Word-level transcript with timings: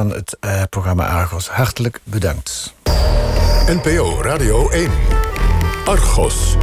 van 0.00 0.10
het 0.10 0.36
uh, 0.40 0.62
programma 0.70 1.08
Argos. 1.08 1.48
Hartelijk 1.48 2.00
bedankt. 2.04 2.74
NPO 3.66 4.22
Radio 4.22 4.70
1. 4.70 4.90
Argos. 5.84 6.56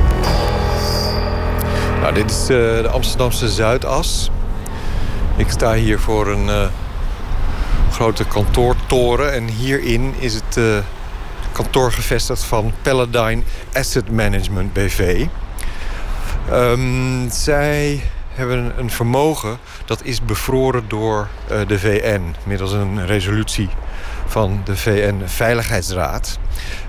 Nou, 2.02 2.14
dit 2.14 2.32
is 2.32 2.42
uh, 2.42 2.48
de 2.48 2.90
Amsterdamse 2.92 3.50
Zuidas. 3.50 4.32
Ik 5.36 5.50
sta 5.50 5.74
hier 5.74 6.00
voor 6.00 6.28
een 6.28 6.48
uh, 6.48 6.66
grote 7.92 8.26
kantoortoren. 8.26 9.34
En 9.34 9.48
hierin 9.48 10.14
is 10.20 10.34
het 10.34 10.58
uh, 10.58 10.78
kantoor 11.52 11.92
gevestigd 11.92 12.44
van 12.44 12.74
Paladine 12.82 13.42
Asset 13.74 14.12
Management 14.12 14.74
BV. 14.74 15.26
Um, 16.52 17.30
zij 17.32 18.04
hebben 18.38 18.74
een 18.78 18.90
vermogen 18.90 19.58
dat 19.86 20.04
is 20.04 20.22
bevroren 20.22 20.84
door 20.88 21.28
uh, 21.52 21.60
de 21.68 21.80
VN... 21.80 22.22
middels 22.44 22.72
een 22.72 23.06
resolutie 23.06 23.70
van 24.26 24.62
de 24.64 24.78
VN-veiligheidsraad. 24.78 26.40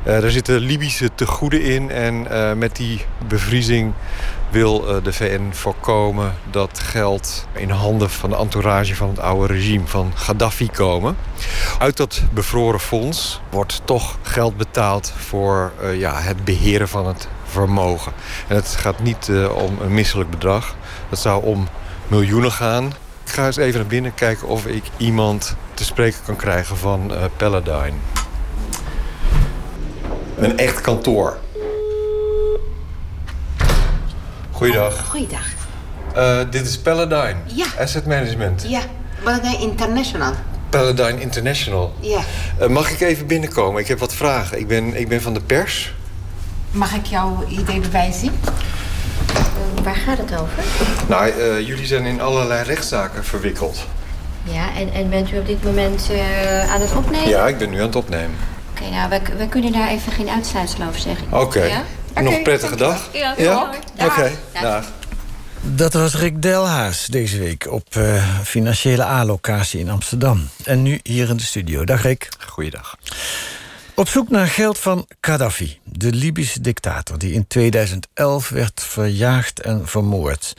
Uh, 0.06 0.20
daar 0.20 0.30
zitten 0.30 0.58
Libische 0.58 1.10
tegoeden 1.14 1.62
in 1.62 1.90
en 1.90 2.26
uh, 2.30 2.52
met 2.52 2.76
die 2.76 3.04
bevriezing 3.28 3.92
wil 4.50 5.02
de 5.02 5.12
VN 5.12 5.50
voorkomen 5.50 6.34
dat 6.50 6.78
geld 6.78 7.46
in 7.52 7.70
handen 7.70 8.10
van 8.10 8.30
de 8.30 8.36
entourage 8.36 8.96
van 8.96 9.08
het 9.08 9.18
oude 9.18 9.52
regime 9.54 9.86
van 9.86 10.12
Gaddafi 10.14 10.70
komen. 10.70 11.16
Uit 11.78 11.96
dat 11.96 12.22
bevroren 12.32 12.80
fonds 12.80 13.40
wordt 13.50 13.80
toch 13.84 14.18
geld 14.22 14.56
betaald 14.56 15.12
voor 15.16 15.72
ja, 15.94 16.20
het 16.20 16.44
beheren 16.44 16.88
van 16.88 17.06
het 17.06 17.28
vermogen. 17.48 18.12
En 18.48 18.56
het 18.56 18.68
gaat 18.68 19.00
niet 19.00 19.30
om 19.54 19.78
een 19.80 19.94
misselijk 19.94 20.30
bedrag. 20.30 20.76
Het 21.08 21.18
zou 21.18 21.44
om 21.44 21.68
miljoenen 22.08 22.52
gaan. 22.52 22.92
Ik 23.24 23.32
ga 23.34 23.46
eens 23.46 23.56
even 23.56 23.80
naar 23.80 23.88
binnen 23.88 24.14
kijken 24.14 24.48
of 24.48 24.66
ik 24.66 24.84
iemand 24.96 25.56
te 25.74 25.84
spreken 25.84 26.18
kan 26.24 26.36
krijgen 26.36 26.76
van 26.76 27.12
uh, 27.12 27.24
Paladine. 27.36 27.96
Een 30.36 30.58
echt 30.58 30.80
kantoor. 30.80 31.38
Goeiedag. 34.50 35.06
Goeiedag. 35.06 35.46
Uh, 36.16 36.38
dit 36.50 36.66
is 36.66 36.78
Paladine. 36.78 37.36
Ja. 37.46 37.66
Asset 37.78 38.06
Management. 38.06 38.64
Ja, 38.68 38.80
Paladine 39.22 39.58
International. 39.58 40.32
Paladine 40.70 41.20
International. 41.20 41.94
Ja. 42.00 42.20
Uh, 42.60 42.66
mag 42.66 42.90
ik 42.90 43.00
even 43.00 43.26
binnenkomen? 43.26 43.80
Ik 43.80 43.88
heb 43.88 43.98
wat 43.98 44.14
vragen. 44.14 44.58
Ik 44.58 44.66
ben, 44.66 45.00
ik 45.00 45.08
ben 45.08 45.22
van 45.22 45.34
de 45.34 45.40
pers. 45.40 45.94
Mag 46.78 46.94
ik 46.94 47.06
jouw 47.06 47.44
ID-bewijs 47.48 48.18
zien? 48.18 48.32
Waar 49.82 49.96
gaat 49.96 50.18
het 50.18 50.40
over? 50.40 50.64
Nou, 51.08 51.32
uh, 51.32 51.66
jullie 51.66 51.86
zijn 51.86 52.04
in 52.04 52.20
allerlei 52.20 52.64
rechtszaken 52.64 53.24
verwikkeld. 53.24 53.86
Ja, 54.42 54.74
en, 54.76 54.92
en 54.92 55.10
bent 55.10 55.32
u 55.32 55.38
op 55.38 55.46
dit 55.46 55.64
moment 55.64 56.08
uh, 56.10 56.72
aan 56.72 56.80
het 56.80 56.96
opnemen? 56.96 57.28
Ja, 57.28 57.46
ik 57.46 57.58
ben 57.58 57.70
nu 57.70 57.76
aan 57.76 57.86
het 57.86 57.96
opnemen. 57.96 58.36
Oké, 58.70 58.80
okay, 58.80 58.96
nou, 58.96 59.08
wij, 59.08 59.22
wij, 59.36 59.46
kunnen 59.46 59.72
daar 59.72 59.88
even 59.88 60.12
geen 60.12 60.28
uitsluitsel 60.28 60.86
over 60.86 61.00
zeggen. 61.00 61.26
Oké. 61.26 61.42
Okay. 61.42 61.68
Ja? 61.68 61.82
Okay, 62.10 62.22
Nog 62.22 62.34
een 62.34 62.42
prettige 62.42 62.76
dag? 62.76 63.08
Ja, 63.12 63.34
ja? 63.38 63.62
Oké, 63.62 64.04
okay. 64.04 64.32
dag. 64.52 64.62
dag. 64.62 64.84
Dat 65.62 65.92
was 65.92 66.14
Rick 66.14 66.42
Delhaas 66.42 67.06
deze 67.06 67.38
week 67.38 67.70
op 67.70 67.94
uh, 67.96 68.24
financiële 68.44 69.04
A-locatie 69.04 69.80
in 69.80 69.90
Amsterdam. 69.90 70.48
En 70.64 70.82
nu 70.82 71.00
hier 71.02 71.28
in 71.28 71.36
de 71.36 71.42
studio. 71.42 71.84
Dag 71.84 72.02
Rick. 72.02 72.28
Goeiedag. 72.46 72.96
Op 73.98 74.08
zoek 74.08 74.28
naar 74.28 74.46
geld 74.46 74.78
van 74.78 75.06
Gaddafi, 75.20 75.78
de 75.84 76.12
Libische 76.12 76.60
dictator... 76.60 77.18
die 77.18 77.32
in 77.32 77.46
2011 77.46 78.48
werd 78.48 78.82
verjaagd 78.82 79.60
en 79.60 79.88
vermoord. 79.88 80.52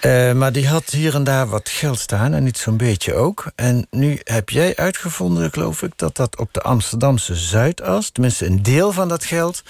Uh, 0.00 0.32
maar 0.32 0.52
die 0.52 0.68
had 0.68 0.90
hier 0.90 1.14
en 1.14 1.24
daar 1.24 1.48
wat 1.48 1.68
geld 1.68 1.98
staan, 1.98 2.34
en 2.34 2.44
niet 2.44 2.58
zo'n 2.58 2.76
beetje 2.76 3.14
ook. 3.14 3.50
En 3.54 3.86
nu 3.90 4.20
heb 4.24 4.50
jij 4.50 4.76
uitgevonden, 4.76 5.52
geloof 5.52 5.82
ik... 5.82 5.92
dat 5.96 6.16
dat 6.16 6.36
op 6.36 6.48
de 6.52 6.60
Amsterdamse 6.60 7.34
Zuidas... 7.34 8.10
tenminste 8.10 8.46
een 8.46 8.62
deel 8.62 8.92
van 8.92 9.08
dat 9.08 9.24
geld... 9.24 9.62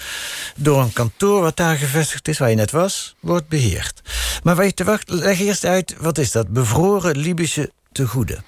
door 0.55 0.81
een 0.81 0.93
kantoor 0.93 1.41
wat 1.41 1.57
daar 1.57 1.75
gevestigd 1.75 2.27
is, 2.27 2.37
waar 2.37 2.49
je 2.49 2.55
net 2.55 2.71
was... 2.71 3.15
wordt 3.19 3.47
beheerd. 3.47 4.01
Maar 4.43 4.55
je, 4.55 5.01
leg 5.05 5.39
eerst 5.39 5.65
uit, 5.65 5.95
wat 5.99 6.17
is 6.17 6.31
dat? 6.31 6.47
Bevroren 6.47 7.17
Libische 7.17 7.71
tegoeden. 7.91 8.43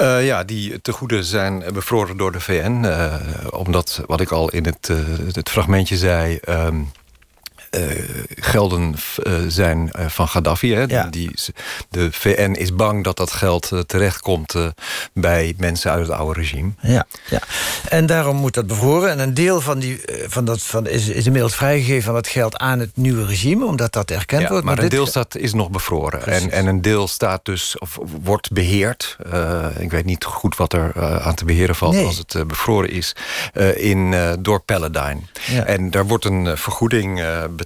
Uh, 0.00 0.26
ja, 0.26 0.44
die 0.44 0.80
tegoeden 0.80 1.24
zijn 1.24 1.64
bevroren 1.72 2.16
door 2.16 2.32
de 2.32 2.40
VN. 2.40 2.82
Uh, 2.84 3.14
omdat, 3.50 4.02
wat 4.06 4.20
ik 4.20 4.30
al 4.30 4.48
in 4.48 4.64
het, 4.64 4.88
uh, 4.88 4.98
het 5.32 5.50
fragmentje 5.50 5.96
zei... 5.96 6.38
Uh, 6.48 6.68
gelden 8.28 8.94
uh, 9.26 9.32
zijn 9.48 9.90
uh, 9.98 10.06
van 10.08 10.28
Gaddafi. 10.28 10.74
Hè? 10.74 10.82
Ja. 10.82 11.06
Die, 11.10 11.34
de 11.88 12.12
VN 12.12 12.50
is 12.50 12.74
bang 12.74 13.04
dat 13.04 13.16
dat 13.16 13.32
geld 13.32 13.70
terechtkomt 13.86 14.54
bij 15.12 15.54
mensen 15.56 15.90
uit 15.90 16.06
het 16.06 16.16
oude 16.16 16.40
regime. 16.40 16.70
Ja, 16.80 17.06
ja, 17.28 17.40
en 17.88 18.06
daarom 18.06 18.36
moet 18.36 18.54
dat 18.54 18.66
bevroren. 18.66 19.10
En 19.10 19.18
een 19.18 19.34
deel 19.34 19.60
van 19.60 19.78
die, 19.78 20.00
van 20.26 20.44
dat, 20.44 20.62
van, 20.62 20.86
is, 20.86 21.08
is 21.08 21.26
inmiddels 21.26 21.54
vrijgegeven 21.54 22.02
van 22.02 22.14
dat 22.14 22.28
geld 22.28 22.56
aan 22.56 22.78
het 22.78 22.90
nieuwe 22.94 23.26
regime, 23.26 23.64
omdat 23.64 23.92
dat 23.92 24.10
erkend 24.10 24.42
ja, 24.42 24.48
wordt. 24.48 24.64
Maar, 24.64 24.74
maar 24.74 24.84
een 24.84 24.90
dit... 24.90 24.98
deel 24.98 25.08
staat, 25.08 25.36
is 25.36 25.52
nog 25.52 25.70
bevroren. 25.70 26.26
En, 26.26 26.50
en 26.50 26.66
een 26.66 26.82
deel 26.82 27.08
staat 27.08 27.44
dus, 27.44 27.78
of 27.78 27.98
wordt 28.22 28.52
beheerd. 28.52 29.16
ik 29.78 29.90
weet 29.90 30.04
niet 30.04 30.24
goed 30.24 30.56
wat 30.56 30.72
er 30.72 31.20
aan 31.22 31.34
te 31.34 31.44
beheren 31.44 31.74
valt 31.74 31.94
nee. 31.94 32.06
als 32.06 32.18
het 32.18 32.46
bevroren 32.46 32.90
is. 32.90 33.14
in, 33.76 34.14
door 34.40 34.60
Paladine. 34.60 35.20
Ja. 35.46 35.64
En 35.64 35.90
daar 35.90 36.06
wordt 36.06 36.24
een 36.24 36.58
vergoeding 36.58 37.14
betaald 37.16 37.60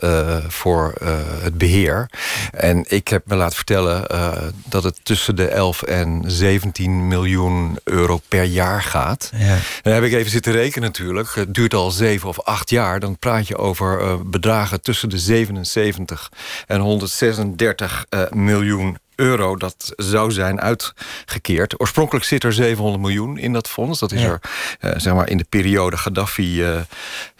uh, 0.00 0.36
voor 0.48 0.94
uh, 1.02 1.08
het 1.42 1.58
beheer. 1.58 2.10
En 2.50 2.84
ik 2.88 3.08
heb 3.08 3.26
me 3.26 3.34
laten 3.34 3.56
vertellen 3.56 4.04
uh, 4.12 4.32
dat 4.68 4.82
het 4.82 5.00
tussen 5.02 5.36
de 5.36 5.48
11 5.48 5.82
en 5.82 6.22
17 6.26 7.08
miljoen 7.08 7.78
euro 7.84 8.20
per 8.28 8.44
jaar 8.44 8.82
gaat. 8.82 9.30
Ja. 9.36 9.58
Dan 9.82 9.92
heb 9.92 10.02
ik 10.02 10.12
even 10.12 10.30
zitten 10.30 10.52
rekenen 10.52 10.88
natuurlijk. 10.88 11.34
Het 11.34 11.54
duurt 11.54 11.74
al 11.74 11.90
7 11.90 12.28
of 12.28 12.40
8 12.40 12.70
jaar. 12.70 13.00
Dan 13.00 13.18
praat 13.18 13.46
je 13.46 13.56
over 13.56 14.18
bedragen 14.28 14.82
tussen 14.82 15.08
de 15.08 15.18
77 15.18 16.32
en 16.66 16.80
136 16.80 18.04
miljoen 18.30 18.96
euro 19.18 19.56
dat 19.56 19.92
zou 19.96 20.30
zijn 20.32 20.60
uitgekeerd. 20.60 21.80
Oorspronkelijk 21.80 22.24
zit 22.24 22.44
er 22.44 22.52
700 22.52 23.02
miljoen 23.02 23.38
in 23.38 23.52
dat 23.52 23.68
fonds. 23.68 23.98
Dat 24.00 24.12
is 24.12 24.20
Ja. 24.20 24.26
er 24.28 24.40
uh, 24.80 25.00
zeg 25.00 25.14
maar 25.14 25.28
in 25.28 25.36
de 25.36 25.46
periode 25.48 25.96
Gaddafi 25.96 26.62
uh, 26.62 26.76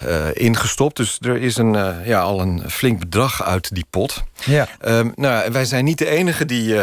uh, 0.06 0.26
ingestopt. 0.32 0.96
Dus 0.96 1.18
er 1.20 1.36
is 1.36 1.56
een, 1.56 1.72
ja, 2.04 2.20
al 2.20 2.40
een 2.40 2.62
flink 2.70 2.98
bedrag 2.98 3.44
uit 3.44 3.74
die 3.74 3.86
pot. 3.90 4.22
Ja. 4.44 4.68
Um, 4.86 5.12
nou, 5.16 5.52
wij 5.52 5.64
zijn 5.64 5.84
niet 5.84 5.98
de 5.98 6.08
enige 6.08 6.44
die 6.44 6.76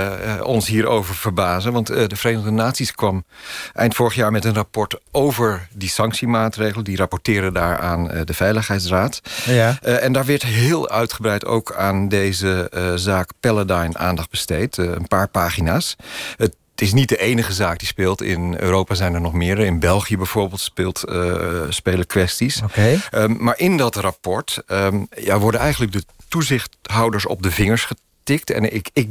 ons 0.43 0.67
hierover 0.67 1.15
verbazen. 1.15 1.71
Want 1.73 1.87
de 1.87 2.15
Verenigde 2.15 2.51
Naties 2.51 2.91
kwam 2.91 3.23
eind 3.73 3.95
vorig 3.95 4.15
jaar 4.15 4.31
met 4.31 4.45
een 4.45 4.53
rapport 4.53 4.99
over 5.11 5.67
die 5.73 5.89
sanctiemaatregelen. 5.89 6.83
Die 6.83 6.97
rapporteren 6.97 7.53
daar 7.53 7.79
aan 7.79 8.07
de 8.25 8.33
Veiligheidsraad. 8.33 9.21
Ja. 9.45 9.79
en 9.81 10.13
daar 10.13 10.25
werd 10.25 10.43
heel 10.43 10.89
uitgebreid 10.89 11.45
ook 11.45 11.75
aan 11.75 12.07
deze 12.07 12.69
zaak 12.95 13.29
Paladine 13.39 13.97
aandacht 13.97 14.29
besteed 14.29 14.77
een 14.87 15.07
paar 15.07 15.27
pagina's. 15.27 15.95
Het 16.37 16.55
is 16.75 16.93
niet 16.93 17.09
de 17.09 17.17
enige 17.17 17.53
zaak 17.53 17.79
die 17.79 17.87
speelt. 17.87 18.21
In 18.21 18.55
Europa 18.59 18.95
zijn 18.95 19.13
er 19.13 19.21
nog 19.21 19.33
meer. 19.33 19.59
In 19.59 19.79
België 19.79 20.17
bijvoorbeeld 20.17 20.61
speelt, 20.61 21.03
uh, 21.09 21.61
spelen 21.69 22.07
kwesties. 22.07 22.61
Okay. 22.61 22.99
Um, 23.11 23.37
maar 23.39 23.59
in 23.59 23.77
dat 23.77 23.95
rapport 23.95 24.63
um, 24.67 25.07
ja, 25.17 25.39
worden 25.39 25.59
eigenlijk 25.59 25.91
de 25.91 26.03
toezichthouders 26.27 27.25
op 27.25 27.43
de 27.43 27.51
vingers 27.51 27.85
getikt. 27.85 28.49
En 28.49 28.73
ik, 28.73 28.89
ik 28.93 29.09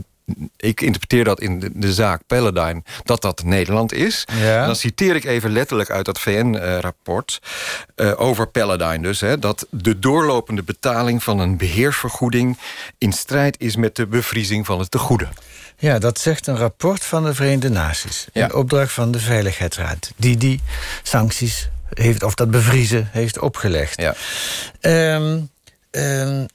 ik 0.56 0.80
interpreteer 0.80 1.24
dat 1.24 1.40
in 1.40 1.60
de, 1.60 1.70
de, 1.74 1.92
zaak 1.92 2.22
Paladine 2.26 2.82
dat 3.02 3.22
dat 3.22 3.42
Nederland 3.42 3.92
is. 3.92 4.24
Ja. 4.40 4.66
Dan 4.66 4.76
citeer 4.76 5.14
ik 5.14 5.24
even 5.24 5.52
letterlijk 5.52 5.90
uit 5.90 6.04
dat 6.04 6.20
VN-rapport 6.20 7.40
uh, 7.96 8.20
over 8.20 8.46
Paladine 8.46 9.02
dus... 9.02 9.20
Hè, 9.20 9.38
dat 9.38 9.66
de 9.70 9.98
doorlopende 9.98 10.62
betaling 10.62 11.22
van 11.22 11.38
een 11.38 11.56
beheersvergoeding... 11.56 12.58
in 12.98 13.12
strijd 13.12 13.60
is 13.60 13.76
met 13.76 13.96
de 13.96 14.06
bevriezing 14.06 14.66
van 14.66 14.78
het 14.78 14.90
tegoeden. 14.90 15.28
Ja, 15.78 15.98
dat 15.98 16.18
zegt 16.18 16.46
een 16.46 16.56
rapport 16.56 17.04
van 17.04 17.24
de 17.24 17.34
Verenigde 17.34 17.68
Naties. 17.68 18.26
Ja. 18.32 18.44
In 18.44 18.54
opdracht 18.54 18.92
van 18.92 19.10
de 19.10 19.18
Veiligheidsraad. 19.20 20.12
Die 20.16 20.36
die 20.36 20.60
sancties 21.02 21.68
heeft, 21.94 22.22
of 22.22 22.34
dat 22.34 22.50
bevriezen, 22.50 23.08
heeft 23.12 23.38
opgelegd. 23.38 24.00
Ja. 24.00 24.14
Um, 25.14 25.50
um, 25.90 26.46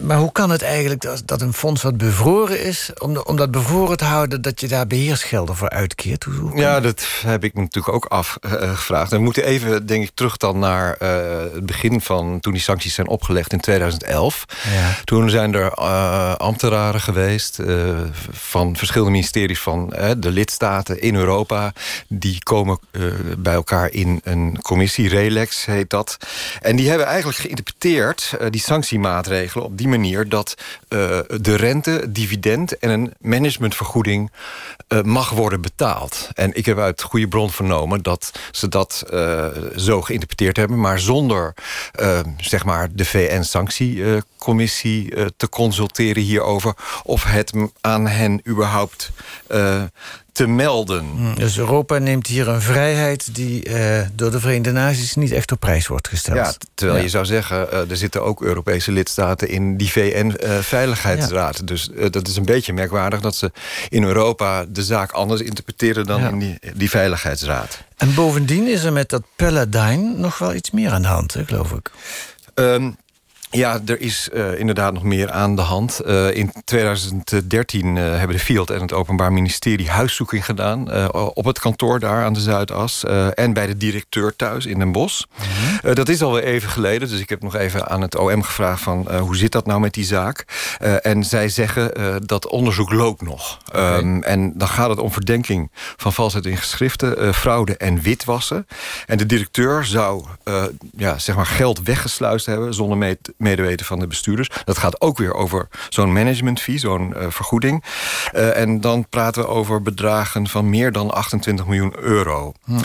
maar 0.00 0.16
hoe 0.16 0.32
kan 0.32 0.50
het 0.50 0.62
eigenlijk 0.62 1.00
dat, 1.00 1.22
dat 1.24 1.40
een 1.40 1.52
fonds 1.52 1.82
wat 1.82 1.96
bevroren 1.96 2.64
is... 2.64 2.90
Om, 2.98 3.16
om 3.16 3.36
dat 3.36 3.50
bevroren 3.50 3.96
te 3.96 4.04
houden, 4.04 4.42
dat 4.42 4.60
je 4.60 4.68
daar 4.68 4.86
beheersgelden 4.86 5.56
voor 5.56 5.68
uitkeert? 5.68 6.24
Hoe, 6.24 6.34
hoe 6.34 6.60
ja, 6.60 6.80
dat 6.80 7.06
heb 7.22 7.44
ik 7.44 7.54
me 7.54 7.60
natuurlijk 7.60 7.94
ook 7.94 8.04
afgevraagd. 8.04 9.12
Uh, 9.12 9.18
we 9.18 9.24
moeten 9.24 9.44
even, 9.44 9.86
denk 9.86 10.02
ik, 10.02 10.10
terug 10.14 10.36
dan 10.36 10.58
naar 10.58 10.96
uh, 11.02 11.08
het 11.54 11.66
begin 11.66 12.00
van... 12.00 12.40
toen 12.40 12.52
die 12.52 12.62
sancties 12.62 12.94
zijn 12.94 13.08
opgelegd 13.08 13.52
in 13.52 13.60
2011. 13.60 14.44
Ja. 14.72 14.94
Toen 15.04 15.30
zijn 15.30 15.54
er 15.54 15.72
uh, 15.78 16.34
ambtenaren 16.34 17.00
geweest 17.00 17.58
van 18.30 18.76
verschillende 18.76 19.12
ministeries... 19.12 19.60
van 19.60 19.88
de 20.18 20.30
lidstaten 20.30 21.00
in 21.00 21.14
Europa. 21.14 21.72
Die 22.08 22.42
komen 22.42 22.78
bij 23.38 23.54
elkaar 23.54 23.90
in 23.90 24.20
een 24.24 24.58
commissie, 24.62 25.08
RELEX 25.08 25.64
heet 25.64 25.90
dat. 25.90 26.16
En 26.60 26.76
die 26.76 26.88
hebben 26.88 27.06
eigenlijk 27.06 27.38
geïnterpreteerd, 27.38 28.36
die 28.50 28.60
sanctiemaatregelen 28.60 29.59
op 29.62 29.78
die 29.78 29.88
manier 29.88 30.28
dat 30.28 30.54
uh, 30.88 31.18
de 31.40 31.56
rente, 31.56 32.04
dividend 32.08 32.78
en 32.78 32.90
een 32.90 33.12
managementvergoeding 33.18 34.30
uh, 34.88 35.02
mag 35.02 35.30
worden 35.30 35.60
betaald. 35.60 36.28
En 36.34 36.56
ik 36.56 36.66
heb 36.66 36.78
uit 36.78 37.02
goede 37.02 37.28
bron 37.28 37.50
vernomen 37.50 38.02
dat 38.02 38.30
ze 38.50 38.68
dat 38.68 39.04
uh, 39.12 39.46
zo 39.76 40.02
geïnterpreteerd 40.02 40.56
hebben, 40.56 40.80
maar 40.80 41.00
zonder 41.00 41.54
zeg 42.36 42.64
maar 42.64 42.88
de 42.92 43.04
VN-sanctiecommissie 43.04 45.14
te 45.36 45.48
consulteren 45.48 46.22
hierover 46.22 46.74
of 47.02 47.24
het 47.24 47.52
aan 47.80 48.06
hen 48.06 48.40
überhaupt 48.48 49.10
te 50.32 50.46
melden. 50.46 51.04
Hmm, 51.04 51.34
dus 51.34 51.58
Europa 51.58 51.98
neemt 51.98 52.26
hier 52.26 52.48
een 52.48 52.60
vrijheid 52.62 53.34
die 53.34 53.68
uh, 53.68 54.00
door 54.12 54.30
de 54.30 54.40
Verenigde 54.40 54.72
Naties 54.72 55.14
niet 55.14 55.32
echt 55.32 55.52
op 55.52 55.60
prijs 55.60 55.86
wordt 55.86 56.08
gesteld. 56.08 56.36
Ja, 56.36 56.52
terwijl 56.74 56.98
ja. 56.98 57.04
je 57.04 57.10
zou 57.10 57.24
zeggen, 57.24 57.68
uh, 57.72 57.90
er 57.90 57.96
zitten 57.96 58.22
ook 58.22 58.42
Europese 58.42 58.92
lidstaten 58.92 59.48
in 59.48 59.76
die 59.76 59.90
VN-veiligheidsraad. 59.90 61.54
Uh, 61.54 61.60
ja. 61.60 61.66
Dus 61.66 61.90
dat 62.10 62.28
is 62.28 62.36
een 62.36 62.44
beetje 62.44 62.72
merkwaardig 62.72 63.20
dat 63.20 63.34
ze 63.34 63.52
in 63.88 64.04
Europa 64.04 64.64
de 64.68 64.82
zaak 64.82 65.12
anders 65.12 65.40
interpreteren 65.40 66.06
dan 66.06 66.20
in 66.22 66.38
die, 66.38 66.58
die 66.74 66.90
Veiligheidsraad. 66.90 67.78
En 67.96 68.14
bovendien 68.14 68.68
is 68.68 68.84
er 68.84 68.92
met 68.92 69.08
dat 69.08 69.22
Paladine 69.36 70.14
nog 70.16 70.38
wel 70.38 70.54
iets 70.54 70.70
meer 70.70 70.90
aan 70.90 71.02
de 71.02 71.08
hand, 71.08 71.34
hè, 71.34 71.44
geloof 71.44 71.72
ik. 71.72 71.90
Um, 72.54 72.96
ja, 73.50 73.80
er 73.86 74.00
is 74.00 74.28
uh, 74.32 74.58
inderdaad 74.58 74.92
nog 74.92 75.02
meer 75.02 75.30
aan 75.30 75.56
de 75.56 75.62
hand. 75.62 76.00
Uh, 76.06 76.34
in 76.34 76.52
2013 76.64 77.96
uh, 77.96 78.02
hebben 78.02 78.36
de 78.36 78.42
Field 78.42 78.70
en 78.70 78.80
het 78.80 78.92
Openbaar 78.92 79.32
Ministerie 79.32 79.90
huiszoeking 79.90 80.44
gedaan... 80.44 81.10
op 81.12 81.44
het 81.44 81.58
kantoor 81.58 82.00
daar 82.00 82.24
aan 82.24 82.32
de 82.32 82.40
Zuidas. 82.40 83.04
en 83.34 83.52
bij 83.52 83.66
de 83.66 83.76
directeur 83.76 84.36
thuis 84.36 84.66
in 84.66 84.78
Den 84.78 84.92
Bosch. 84.92 85.24
-hmm. 85.30 85.94
dat 85.94 86.08
is 86.08 86.22
alweer 86.22 86.44
even 86.44 86.70
geleden, 86.70 87.08
dus 87.08 87.20
ik 87.20 87.28
heb 87.28 87.42
nog 87.42 87.54
even 87.54 87.88
aan 87.88 88.00
het 88.00 88.16
OM 88.16 88.42
gevraagd... 88.42 88.82
van 88.82 89.16
hoe 89.18 89.36
zit 89.36 89.52
dat 89.52 89.66
nou 89.66 89.80
met 89.80 89.94
die 89.94 90.04
zaak? 90.04 90.44
en 91.02 91.24
zij 91.24 91.48
zeggen 91.48 91.92
dat 92.26 92.46
onderzoek 92.46 92.92
loopt 92.92 93.22
nog. 93.22 93.58
Okay. 93.68 93.98
Um, 93.98 94.22
en 94.22 94.52
dan 94.56 94.68
gaat 94.68 94.90
het 94.90 94.98
om 94.98 95.12
verdenking 95.12 95.70
van 95.96 96.12
valsheid 96.12 96.46
in 96.46 96.56
geschriften... 96.56 97.34
fraude 97.34 97.76
en 97.76 98.00
witwassen. 98.00 98.66
En 99.06 99.18
de 99.18 99.26
directeur 99.26 99.84
zou 99.84 100.24
ja, 100.96 101.18
zeg 101.18 101.36
maar 101.36 101.46
geld 101.46 101.82
weggesluist 101.82 102.46
hebben... 102.46 102.74
zonder 102.74 102.98
mee 102.98 103.18
medeweten 103.40 103.86
van 103.86 103.98
de 103.98 104.06
bestuurders. 104.06 104.50
Dat 104.64 104.78
gaat 104.78 105.00
ook 105.00 105.18
weer 105.18 105.34
over 105.34 105.68
zo'n 105.88 106.12
management 106.12 106.60
fee, 106.60 106.78
zo'n 106.78 107.14
uh, 107.16 107.26
vergoeding. 107.28 107.84
Uh, 108.34 108.56
en 108.56 108.80
dan 108.80 109.08
praten 109.08 109.42
we 109.42 109.48
over 109.48 109.82
bedragen 109.82 110.48
van 110.48 110.70
meer 110.70 110.92
dan 110.92 111.10
28 111.10 111.66
miljoen 111.66 111.94
euro. 111.98 112.52
Hm. 112.64 112.78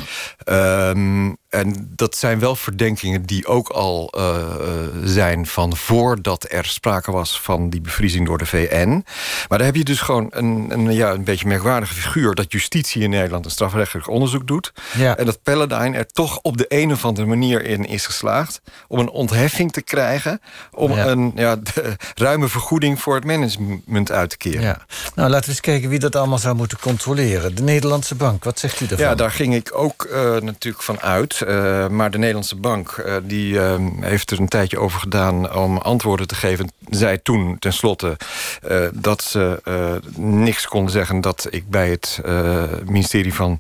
Um, 0.54 1.38
en 1.56 1.92
dat 1.96 2.16
zijn 2.16 2.40
wel 2.40 2.56
verdenkingen 2.56 3.24
die 3.24 3.48
ook 3.48 3.70
al 3.70 4.14
uh, 4.18 4.36
zijn 5.04 5.46
van 5.46 5.78
voordat 5.78 6.46
er 6.50 6.66
sprake 6.66 7.12
was 7.12 7.42
van 7.42 7.70
die 7.70 7.82
bevriezing 7.82 8.26
door 8.26 8.38
de 8.38 8.46
VN. 8.46 9.06
Maar 9.50 9.58
daar 9.58 9.68
heb 9.68 9.76
je 9.76 9.84
dus 9.84 10.02
gewoon 10.02 10.28
een, 10.30 10.68
een, 10.70 10.94
ja, 10.94 11.12
een 11.12 11.24
beetje 11.24 11.48
merkwaardige 11.48 11.94
figuur 11.94 12.36
dat 12.36 12.52
justitie 12.52 13.02
in 13.02 13.10
Nederland 13.10 13.46
een 13.46 13.52
strafrechtelijk 13.52 14.10
onderzoek 14.10 14.48
doet. 14.48 14.74
Ja. 14.98 15.18
En 15.18 15.26
dat 15.26 15.44
Paladine 15.44 15.98
er 15.98 16.08
toch 16.08 16.40
op 16.42 16.58
de 16.58 16.66
een 16.68 16.92
of 16.92 17.06
andere 17.06 17.28
manier 17.28 17.66
in 17.66 17.86
is 17.86 18.06
geslaagd 18.06 18.62
om 18.88 19.00
een 19.00 19.10
ontheffing 19.10 19.72
te 19.72 19.82
krijgen. 19.82 20.42
Om 20.72 20.92
ja. 20.92 21.08
een 21.08 21.32
ja, 21.36 21.58
ruime 22.16 22.48
vergoeding 22.48 23.02
voor 23.02 23.16
het 23.16 23.26
management 23.26 24.12
uit 24.12 24.30
te 24.30 24.38
keren. 24.38 24.62
Ja. 24.62 24.86
Nou, 25.16 25.30
laten 25.30 25.46
we 25.46 25.52
eens 25.52 25.62
kijken 25.62 25.90
wie 25.90 26.00
dat 26.00 26.16
allemaal 26.16 26.38
zou 26.38 26.56
moeten 26.56 26.80
controleren. 26.80 27.56
De 27.56 27.64
Nederlandse 27.64 28.16
Bank, 28.16 28.44
wat 28.44 28.60
zegt 28.60 28.82
u 28.82 28.88
daarvan? 28.88 29.08
Ja, 29.08 29.16
daar 29.16 29.32
ging 29.32 29.56
ik 29.56 29.70
ook 29.74 30.08
uh, 30.12 30.38
natuurlijk 30.38 30.84
van 30.84 31.00
uit. 31.00 31.42
Uh, 31.46 31.88
maar 31.88 32.12
de 32.12 32.18
Nederlandse 32.18 32.56
Bank 32.56 33.04
uh, 33.06 33.16
die, 33.24 33.60
heeft 34.00 34.32
er 34.32 34.40
een 34.40 34.48
tijdje 34.48 34.80
over 34.80 35.00
gedaan 35.00 35.56
om 35.56 35.78
antwoorden 35.78 36.28
te 36.28 36.36
geven. 36.36 36.72
Zei 36.90 37.22
toen 37.22 37.60
tenslotte 37.60 38.18
dat 38.94 39.24
ze 39.24 39.60
niks 40.18 40.68
konden 40.68 40.92
zeggen... 40.92 41.22
dat 41.22 41.48
ik 41.50 41.70
bij 41.70 41.90
het 41.90 42.22
ministerie 42.86 43.34
van 43.34 43.60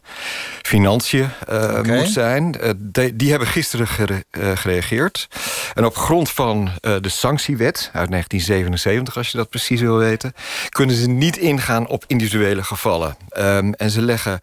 Financiën 0.62 1.30
okay. 1.48 1.82
moet 1.82 2.10
zijn. 2.10 2.56
De, 2.78 3.16
die 3.16 3.30
hebben 3.30 3.48
gisteren 3.48 3.88
gere, 3.88 4.26
gereageerd. 4.32 5.28
En 5.74 5.86
op 5.86 5.96
grond 5.96 6.32
van 6.32 6.70
de 6.82 7.10
sanctiewet 7.10 7.90
uit 7.94 8.10
1977, 8.10 9.18
als 9.18 9.30
je 9.32 9.38
dat 9.38 9.50
precies 9.50 9.82
wil 9.82 9.98
weten... 9.98 10.34
kunnen 10.70 10.96
ze 10.96 11.08
niet 11.08 11.38
ingaan 11.38 11.88
op 11.88 12.04
individuele 12.08 12.64
gevallen. 12.64 13.18
Um, 13.38 13.74
en 13.74 13.90
ze 13.90 14.02
leggen 14.02 14.40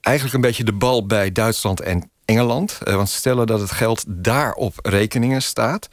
eigenlijk 0.00 0.34
een 0.34 0.40
beetje 0.40 0.64
de 0.64 0.72
bal 0.72 1.06
bij 1.06 1.32
Duitsland 1.32 1.80
en 1.80 2.10
Engeland. 2.26 2.78
Uh, 2.84 2.94
want 2.94 3.08
ze 3.08 3.16
stellen 3.16 3.46
dat 3.46 3.60
het 3.60 3.70
geld 3.70 4.04
daar 4.06 4.52
op 4.52 4.74
rekeningen 4.82 5.42
staat. 5.42 5.88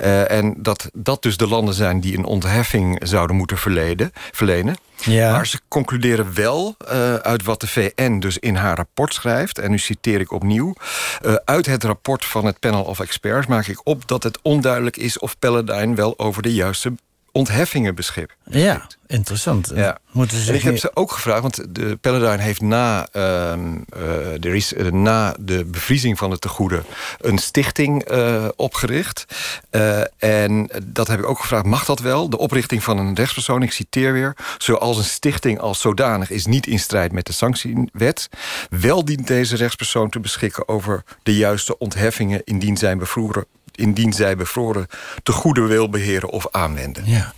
Uh, 0.00 0.30
en 0.30 0.54
dat 0.58 0.90
dat 0.92 1.22
dus 1.22 1.36
de 1.36 1.46
landen 1.46 1.74
zijn 1.74 2.00
die 2.00 2.18
een 2.18 2.24
ontheffing 2.24 2.98
zouden 3.08 3.36
moeten 3.36 3.58
verleden, 3.58 4.12
verlenen. 4.32 4.76
Ja. 5.04 5.32
Maar 5.32 5.46
ze 5.46 5.60
concluderen 5.68 6.34
wel 6.34 6.76
uh, 6.92 7.14
uit 7.14 7.42
wat 7.42 7.60
de 7.60 7.66
VN 7.66 8.18
dus 8.18 8.38
in 8.38 8.54
haar 8.54 8.76
rapport 8.76 9.14
schrijft... 9.14 9.58
en 9.58 9.70
nu 9.70 9.78
citeer 9.78 10.20
ik 10.20 10.32
opnieuw... 10.32 10.74
Uh, 11.26 11.34
uit 11.44 11.66
het 11.66 11.84
rapport 11.84 12.24
van 12.24 12.44
het 12.44 12.58
panel 12.58 12.84
of 12.84 13.00
experts 13.00 13.46
maak 13.46 13.66
ik 13.66 13.80
op... 13.86 14.08
dat 14.08 14.22
het 14.22 14.38
onduidelijk 14.42 14.96
is 14.96 15.18
of 15.18 15.38
Paladine 15.38 15.94
wel 15.94 16.18
over 16.18 16.42
de 16.42 16.54
juiste 16.54 16.92
ontheffingen 17.32 17.94
beschikt. 17.94 18.34
Ja, 18.44 18.86
interessant. 19.06 19.72
Ja. 19.74 19.98
Moeten 20.10 20.38
ze 20.38 20.48
en 20.50 20.54
ik 20.54 20.62
heb 20.62 20.78
ze 20.78 20.96
ook 20.96 21.12
gevraagd, 21.12 21.42
want 21.42 21.74
de 21.74 21.96
Paladine 21.96 22.42
heeft 22.42 22.60
na, 22.60 23.08
uh, 23.12 23.22
uh, 23.22 24.44
er 24.44 24.54
is, 24.54 24.72
uh, 24.72 24.90
na 24.90 25.36
de 25.40 25.64
bevriezing 25.64 26.18
van 26.18 26.30
het 26.30 26.40
tegoeden 26.40 26.84
een 27.20 27.38
stichting 27.38 28.10
opgericht. 28.56 29.24
en 30.18 30.70
dat 30.84 31.08
heb 31.08 31.18
ik 31.18 31.28
ook 31.28 31.40
gevraagd, 31.40 31.64
mag 31.64 31.84
dat 31.84 32.00
wel? 32.00 32.30
De 32.30 32.38
oprichting 32.38 32.82
van 32.82 32.98
een 32.98 33.14
rechtspersoon, 33.14 33.62
ik 33.62 33.72
citeer 33.72 34.12
weer... 34.12 34.36
zoals 34.58 34.98
een 34.98 35.04
stichting 35.04 35.58
als 35.58 35.80
zodanig 35.80 36.30
is 36.30 36.46
niet 36.46 36.66
in 36.66 36.78
strijd 36.78 37.12
met 37.12 37.26
de 37.26 37.32
sanctiewet. 37.32 38.28
Wel 38.70 39.04
dient 39.04 39.26
deze 39.26 39.56
rechtspersoon 39.56 40.08
te 40.08 40.20
beschikken 40.20 40.68
over 40.68 41.04
de 41.22 41.36
juiste 41.36 41.78
ontheffingen... 41.78 42.44
indien 42.44 42.76
zijn 42.76 42.98
bevroren 42.98 43.46
indien 43.76 44.12
zij 44.12 44.36
bevroren 44.36 44.86
te 45.22 45.32
goede 45.32 45.66
wil 45.66 45.88
beheren 45.88 46.28
of 46.28 46.46
aanwenden. 46.50 47.02
Ja. 47.06 47.32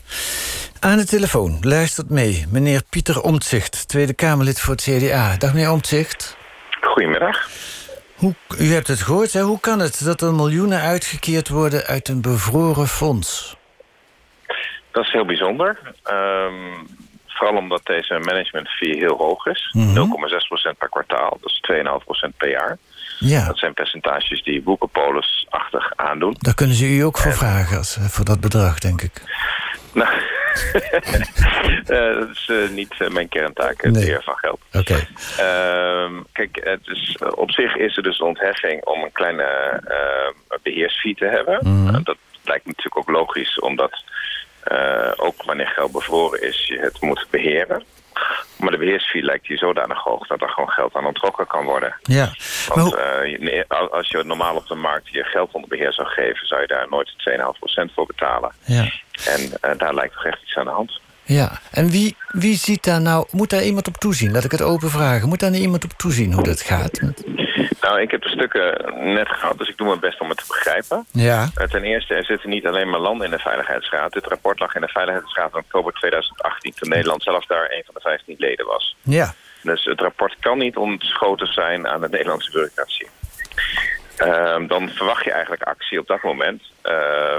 Aan 0.80 0.96
de 0.96 1.06
telefoon 1.06 1.58
luistert 1.60 2.10
mee 2.10 2.46
meneer 2.50 2.82
Pieter 2.90 3.22
Omtzigt, 3.22 3.88
Tweede 3.88 4.14
Kamerlid 4.14 4.60
voor 4.60 4.74
het 4.74 4.82
CDA. 4.82 5.36
Dag 5.36 5.52
meneer 5.52 5.70
Omtzigt. 5.70 6.36
Goedemiddag. 6.80 7.48
Hoe, 8.14 8.34
u 8.58 8.72
hebt 8.72 8.86
het 8.86 9.02
gehoord, 9.02 9.32
hè? 9.32 9.40
hoe 9.40 9.60
kan 9.60 9.78
het 9.78 10.04
dat 10.04 10.20
er 10.20 10.34
miljoenen 10.34 10.80
uitgekeerd 10.80 11.48
worden 11.48 11.84
uit 11.84 12.08
een 12.08 12.20
bevroren 12.20 12.86
fonds? 12.86 13.56
Dat 14.90 15.04
is 15.04 15.12
heel 15.12 15.24
bijzonder. 15.24 15.78
Um, 16.10 16.86
vooral 17.26 17.56
omdat 17.56 17.80
deze 17.84 18.18
management 18.18 18.68
fee 18.68 18.96
heel 18.96 19.16
hoog 19.16 19.46
is. 19.46 19.70
Mm 19.72 19.94
-hmm. 19.94 20.16
0,6% 20.72 20.78
per 20.78 20.88
kwartaal, 20.88 21.38
dus 21.40 21.62
2,5% 22.28 22.36
per 22.36 22.50
jaar. 22.50 22.78
Ja. 23.18 23.46
Dat 23.46 23.58
zijn 23.58 23.74
percentages 23.74 24.42
die 24.42 24.62
Woekerpolis-achtig 24.62 25.92
aandoen. 25.96 26.36
Daar 26.38 26.54
kunnen 26.54 26.76
ze 26.76 26.86
u 26.86 27.00
ook 27.00 27.18
voor 27.18 27.32
vragen, 27.32 27.78
als, 27.78 27.96
eh, 27.96 28.04
voor 28.04 28.24
dat 28.24 28.40
bedrag, 28.40 28.78
denk 28.78 29.02
ik. 29.02 29.12
Nou, 29.92 30.14
uh, 30.74 32.18
dat 32.18 32.28
is 32.30 32.48
uh, 32.50 32.68
niet 32.68 32.94
uh, 32.98 33.08
mijn 33.08 33.28
kerntaak, 33.28 33.82
het 33.82 33.92
nee. 33.92 34.18
van 34.20 34.36
geld. 34.36 34.60
Oké. 34.72 34.78
Okay. 34.78 35.06
Ehm, 35.36 36.12
kijk, 36.32 36.60
het 36.64 36.86
is, 36.86 37.18
op 37.34 37.50
zich 37.50 37.76
is 37.76 37.96
er 37.96 38.02
dus 38.02 38.18
een 38.18 38.26
ontheffing 38.26 38.84
om 38.84 39.02
een 39.02 39.12
kleine 39.12 39.80
beheersfee 40.62 41.14
te 41.14 41.26
hebben. 41.26 41.58
Mm 41.62 41.86
-hmm. 41.86 42.04
dat 42.04 42.16
lijkt 42.44 42.66
natuurlijk 42.66 42.96
ook 42.96 43.10
logisch, 43.10 43.58
omdat 43.58 44.04
ook 45.16 45.42
wanneer 45.42 45.66
geld 45.68 45.92
bevroren 45.92 46.42
is, 46.42 46.66
je 46.66 46.78
het 46.78 47.00
moet 47.00 47.26
beheren. 47.30 47.84
Maar 48.64 48.72
de 48.72 48.78
beheersfee 48.78 49.22
lijkt 49.22 49.46
hier 49.46 49.58
zodanig 49.58 50.02
hoog 50.02 50.26
dat 50.26 50.42
er 50.42 50.48
gewoon 50.48 50.68
geld 50.70 50.94
aan 50.94 51.06
ontrokken 51.06 51.46
kan 51.46 51.64
worden. 51.64 51.94
Ja. 52.02 52.34
Want 52.68 52.94
uh, 52.94 53.60
als 53.90 54.08
je 54.08 54.22
normaal 54.24 54.56
op 54.56 54.66
de 54.66 54.74
markt 54.74 55.08
je 55.08 55.24
geld 55.24 55.52
onder 55.52 55.68
beheer 55.68 55.92
zou 55.92 56.08
geven... 56.08 56.46
zou 56.46 56.60
je 56.60 56.66
daar 56.66 56.86
nooit 56.90 57.10
2,5% 57.88 57.94
voor 57.94 58.06
betalen. 58.06 58.52
Ja. 58.64 58.82
En 59.24 59.40
uh, 59.42 59.78
daar 59.78 59.94
lijkt 59.94 60.14
toch 60.14 60.24
echt 60.24 60.42
iets 60.42 60.56
aan 60.56 60.64
de 60.64 60.70
hand. 60.70 61.00
Ja, 61.22 61.60
en 61.70 61.90
wie, 61.90 62.16
wie 62.28 62.56
ziet 62.56 62.84
daar 62.84 63.00
nou... 63.00 63.26
Moet 63.30 63.50
daar 63.50 63.62
iemand 63.64 63.88
op 63.88 63.96
toezien? 63.96 64.32
Laat 64.32 64.44
ik 64.44 64.50
het 64.50 64.62
open 64.62 64.90
vragen. 64.90 65.28
Moet 65.28 65.40
daar 65.40 65.50
nou 65.50 65.62
iemand 65.62 65.84
op 65.84 65.92
toezien 65.92 66.32
hoe 66.32 66.44
dat 66.44 66.60
gaat? 66.60 67.00
Nou, 67.80 68.00
ik 68.00 68.10
heb 68.10 68.22
de 68.22 68.28
stukken 68.28 68.94
net 69.14 69.28
gehad, 69.28 69.58
dus 69.58 69.68
ik 69.68 69.76
doe 69.76 69.86
mijn 69.86 70.00
best 70.00 70.20
om 70.20 70.28
het 70.28 70.38
te 70.38 70.44
begrijpen. 70.48 71.06
Ja. 71.10 71.48
Uh, 71.58 71.66
ten 71.66 71.82
eerste, 71.82 72.14
er 72.14 72.24
zitten 72.24 72.50
niet 72.50 72.66
alleen 72.66 72.90
maar 72.90 73.00
landen 73.00 73.24
in 73.24 73.30
de 73.30 73.38
Veiligheidsraad. 73.38 74.12
Dit 74.12 74.26
rapport 74.26 74.60
lag 74.60 74.74
in 74.74 74.80
de 74.80 74.88
Veiligheidsraad 74.88 75.52
in 75.52 75.58
oktober 75.58 75.92
2018... 75.92 76.74
toen 76.74 76.88
Nederland 76.88 77.22
zelf 77.22 77.46
daar 77.46 77.70
een 77.70 77.82
van 77.84 77.94
de 77.94 78.00
15 78.00 78.34
leden 78.38 78.66
was. 78.66 78.96
Ja. 79.02 79.34
Dus 79.62 79.84
het 79.84 80.00
rapport 80.00 80.36
kan 80.40 80.58
niet 80.58 80.76
ontschoten 80.76 81.52
zijn 81.52 81.88
aan 81.88 82.00
de 82.00 82.08
Nederlandse 82.08 82.50
bureaucratie. 82.50 83.08
Uh, 84.18 84.68
dan 84.68 84.88
verwacht 84.88 85.24
je 85.24 85.32
eigenlijk 85.32 85.62
actie 85.62 85.98
op 85.98 86.06
dat 86.06 86.22
moment... 86.22 86.62
Uh, 86.84 87.36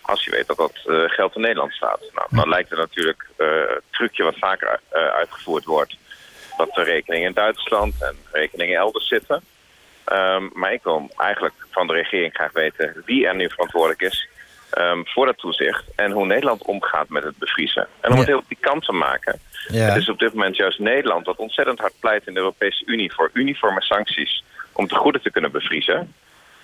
als 0.00 0.24
je 0.24 0.30
weet 0.30 0.46
dat 0.46 0.56
dat 0.56 0.72
uh, 0.86 1.02
geld 1.06 1.34
in 1.34 1.40
Nederland 1.40 1.72
staat. 1.72 2.00
Nou, 2.14 2.28
dan 2.30 2.48
lijkt 2.48 2.70
er 2.70 2.76
natuurlijk 2.76 3.28
het 3.36 3.82
trucje 3.90 4.22
wat 4.22 4.38
vaker 4.38 4.80
uitgevoerd 4.90 5.64
wordt... 5.64 5.96
dat 6.56 6.76
er 6.76 6.84
rekeningen 6.84 7.26
in 7.28 7.34
Duitsland 7.34 7.94
en 8.02 8.16
rekeningen 8.32 8.76
elders 8.78 9.08
zitten. 9.08 9.42
Um, 10.12 10.50
maar 10.54 10.72
ik 10.72 10.82
wil 10.82 11.10
eigenlijk 11.16 11.54
van 11.70 11.86
de 11.86 11.92
regering 11.92 12.34
graag 12.34 12.52
weten 12.52 13.02
wie 13.04 13.26
er 13.26 13.34
nu 13.34 13.48
verantwoordelijk 13.50 14.02
is... 14.02 14.28
ehm, 14.70 15.00
voor 15.04 15.26
dat 15.26 15.38
toezicht 15.38 15.84
en 15.96 16.10
hoe 16.10 16.26
Nederland 16.26 16.62
omgaat 16.64 17.08
met 17.08 17.22
het 17.24 17.38
bevriezen. 17.38 17.86
En 18.00 18.08
om 18.10 18.14
Ja. 18.14 18.18
het 18.20 18.28
heel 18.28 18.42
pikant 18.48 18.84
te 18.84 18.92
maken, 18.92 19.40
Ja. 19.68 19.84
het 19.84 19.96
is 19.96 20.08
op 20.08 20.18
dit 20.18 20.32
moment 20.34 20.56
juist 20.56 20.78
Nederland 20.78 21.24
dat 21.24 21.36
ontzettend 21.36 21.78
hard 21.78 21.92
pleit 22.00 22.26
in 22.26 22.32
de 22.34 22.38
Europese 22.40 22.82
Unie 22.86 23.12
voor 23.12 23.30
uniforme 23.32 23.82
sancties 23.82 24.44
om 24.72 24.86
tegoeden 24.88 25.22
te 25.22 25.30
kunnen 25.30 25.50
bevriezen. 25.50 26.14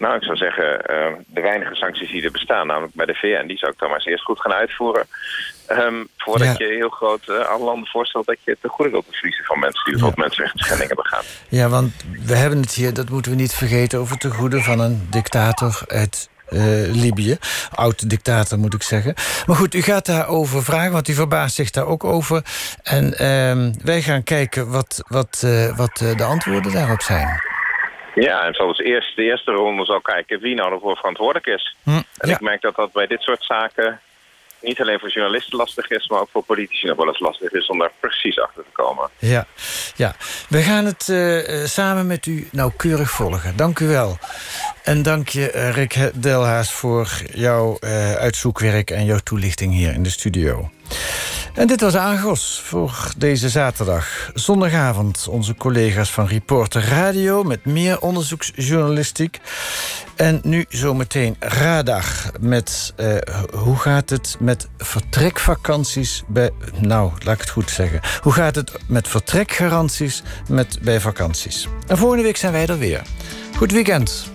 Nou, 0.02 0.14
ik 0.16 0.22
zou 0.24 0.36
zeggen, 0.36 0.86
eh, 0.86 1.12
de 1.26 1.40
weinige 1.40 1.74
sancties 1.74 2.10
die 2.10 2.24
er 2.24 2.30
bestaan, 2.30 2.66
namelijk 2.66 2.94
bij 2.94 3.06
de 3.06 3.14
VN, 3.14 3.46
die 3.46 3.58
zou 3.58 3.72
ik 3.72 3.78
dan 3.78 3.88
maar 3.88 3.98
eens 3.98 4.06
eerst 4.06 4.24
goed 4.24 4.40
gaan 4.40 4.52
uitvoeren. 4.52 5.06
Ehm, 5.66 5.94
voordat 6.16 6.46
Ja. 6.58 6.66
je 6.66 6.74
heel 6.74 6.88
groot 6.88 7.28
eh, 7.28 7.40
aan 7.40 7.60
landen 7.60 7.88
voorstelt 7.88 8.26
dat 8.26 8.36
je 8.44 8.56
tegoeden 8.60 8.92
wilt 8.92 9.06
bevriezen 9.06 9.44
van 9.44 9.58
mensen 9.58 9.84
die 9.84 9.92
bijvoorbeeld 9.92 10.28
mensenrechten 10.28 10.96
begaan. 10.96 11.22
Ja, 11.48 11.68
want 11.68 11.92
we 12.24 12.34
hebben 12.34 12.60
het 12.60 12.74
hier, 12.74 12.94
dat 12.94 13.08
moeten 13.08 13.30
we 13.32 13.36
niet 13.36 13.54
vergeten... 13.54 13.98
over 13.98 14.18
te 14.18 14.30
goede 14.30 14.62
van 14.62 14.80
een 14.80 15.06
dictator 15.10 15.80
uit 15.86 16.28
eh, 16.48 16.58
Libië. 16.92 17.36
Oud-dictator, 17.74 18.58
moet 18.58 18.74
ik 18.74 18.82
zeggen. 18.82 19.14
Maar 19.46 19.56
goed, 19.56 19.74
u 19.74 19.82
gaat 19.82 20.06
daarover 20.06 20.64
vragen, 20.64 20.92
want 20.92 21.08
u 21.08 21.14
verbaast 21.14 21.54
zich 21.54 21.70
daar 21.70 21.86
ook 21.86 22.04
over. 22.04 22.42
En 22.82 23.18
ehm, 23.18 23.72
wij 23.84 24.02
gaan 24.02 24.22
kijken 24.22 24.70
wat, 24.70 25.02
wat, 25.08 25.46
wat 25.76 25.96
de 25.96 26.24
antwoorden 26.24 26.72
daarop 26.72 27.00
zijn. 27.00 27.51
Ja, 28.14 28.44
en 28.44 28.54
zoals 28.54 28.78
eerst, 28.78 29.16
de 29.16 29.22
eerste 29.22 29.52
ronde 29.52 29.84
zal 29.84 30.00
kijken 30.00 30.40
wie 30.40 30.54
nou 30.54 30.72
ervoor 30.72 30.96
verantwoordelijk 30.96 31.46
is. 31.46 31.76
Hm, 31.82 31.90
En 31.90 32.28
ja. 32.28 32.34
ik 32.34 32.40
merk 32.40 32.60
dat 32.60 32.74
dat 32.74 32.92
bij 32.92 33.06
dit 33.06 33.20
soort 33.20 33.44
zaken 33.44 34.00
niet 34.62 34.80
alleen 34.80 34.98
voor 34.98 35.08
journalisten 35.10 35.56
lastig 35.56 35.90
is, 35.90 36.08
maar 36.08 36.20
ook 36.20 36.28
voor 36.32 36.42
politici 36.42 36.86
nog 36.86 36.96
wel 36.96 37.06
eens 37.06 37.20
lastig 37.20 37.50
is 37.50 37.66
om 37.66 37.78
daar 37.78 37.92
precies 38.00 38.40
achter 38.40 38.62
te 38.64 38.70
komen. 38.72 39.10
Ja, 39.18 39.46
ja. 39.96 40.14
we 40.48 40.62
gaan 40.62 40.84
het 40.84 41.08
eh, 41.08 41.62
eh, 41.62 41.68
samen 41.68 42.06
met 42.06 42.26
u 42.26 42.48
nauwkeurig 42.52 43.10
volgen. 43.10 43.56
Dank 43.56 43.78
u 43.78 43.86
wel. 43.86 44.18
En 44.82 45.02
dank 45.02 45.28
je, 45.28 45.50
eh, 45.50 45.74
Rick 45.74 46.10
Delhaas, 46.14 46.72
voor 46.72 47.08
jouw 47.32 47.76
uitzoekwerk 48.18 48.90
en 48.90 49.04
jouw 49.04 49.18
toelichting 49.18 49.72
hier 49.72 49.92
in 49.92 50.02
de 50.02 50.10
studio. 50.10 50.70
En 51.54 51.66
dit 51.66 51.80
was 51.80 51.94
Argos 51.94 52.60
voor 52.64 53.12
deze 53.16 53.48
zaterdag. 53.48 54.30
Zondagavond 54.34 55.26
onze 55.28 55.54
collega's 55.54 56.10
van 56.10 56.26
Reporter 56.26 56.88
Radio... 56.88 57.42
met 57.42 57.64
meer 57.64 58.00
onderzoeksjournalistiek. 58.00 59.40
En 60.16 60.40
nu 60.42 60.64
zometeen 60.68 61.36
Radar 61.38 62.04
met... 62.40 62.92
eh, 62.96 63.16
hoe 63.54 63.76
gaat 63.76 64.10
het 64.10 64.36
met 64.40 64.68
vertrekvakanties 64.78 66.22
bij... 66.28 66.50
Nou, 66.80 67.12
laat 67.18 67.34
ik 67.34 67.40
het 67.40 67.50
goed 67.50 67.70
zeggen. 67.70 68.00
Hoe 68.20 68.32
gaat 68.32 68.54
het 68.54 68.72
met 68.86 69.08
vertrekgaranties 69.08 70.22
met, 70.48 70.78
bij 70.82 71.00
vakanties? 71.00 71.68
En 71.86 71.98
volgende 71.98 72.22
week 72.22 72.36
zijn 72.36 72.52
wij 72.52 72.66
er 72.66 72.78
weer. 72.78 73.02
Goed 73.56 73.72
weekend. 73.72 74.30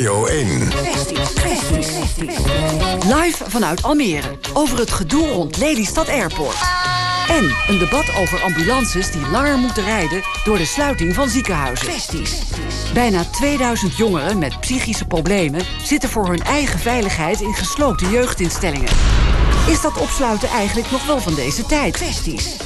Radio 0.00 0.26
1. 0.26 0.48
Live 3.14 3.44
vanuit 3.48 3.82
Almere 3.82 4.38
over 4.54 4.78
het 4.78 4.90
gedoe 4.90 5.28
rond 5.28 5.56
Lelystad 5.56 6.08
Airport. 6.08 6.56
En 7.28 7.54
een 7.68 7.78
debat 7.78 8.04
over 8.18 8.42
ambulances 8.42 9.10
die 9.10 9.28
langer 9.30 9.58
moeten 9.58 9.84
rijden 9.84 10.22
door 10.44 10.56
de 10.56 10.64
sluiting 10.64 11.14
van 11.14 11.28
ziekenhuizen. 11.28 11.92
Bijna 12.94 13.24
2000 13.24 13.96
jongeren 13.96 14.38
met 14.38 14.60
psychische 14.60 15.06
problemen 15.06 15.64
zitten 15.82 16.08
voor 16.08 16.28
hun 16.28 16.42
eigen 16.42 16.78
veiligheid 16.78 17.40
in 17.40 17.54
gesloten 17.54 18.10
jeugdinstellingen. 18.10 18.92
Is 19.66 19.80
dat 19.80 19.98
opsluiten 19.98 20.48
eigenlijk 20.48 20.90
nog 20.90 21.06
wel 21.06 21.20
van 21.20 21.34
deze 21.34 21.66
tijd? 21.66 22.02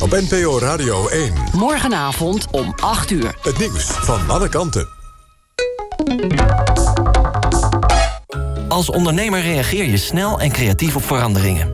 Op 0.00 0.10
NPO 0.10 0.58
Radio 0.58 1.08
1. 1.08 1.32
Morgenavond 1.52 2.46
om 2.50 2.74
8 2.76 3.10
uur. 3.10 3.34
Het 3.42 3.58
nieuws 3.58 3.84
van 3.84 4.30
alle 4.30 4.48
kanten. 4.48 4.88
Als 8.74 8.90
ondernemer 8.90 9.40
reageer 9.40 9.84
je 9.84 9.96
snel 9.96 10.40
en 10.40 10.52
creatief 10.52 10.96
op 10.96 11.04
veranderingen. 11.04 11.72